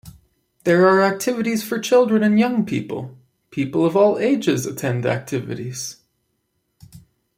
[0.63, 3.15] There are activities for children and young people:
[3.51, 5.97] people of all ages attend activities.